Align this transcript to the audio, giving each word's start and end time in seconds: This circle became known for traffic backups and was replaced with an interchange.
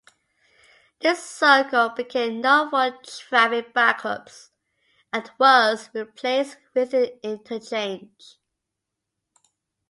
This 1.01 1.23
circle 1.23 1.89
became 1.89 2.41
known 2.41 2.71
for 2.71 2.89
traffic 3.03 3.71
backups 3.71 4.49
and 5.13 5.29
was 5.37 5.91
replaced 5.93 6.57
with 6.73 6.95
an 6.95 7.19
interchange. 7.21 8.39